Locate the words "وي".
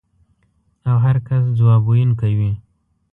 2.39-2.51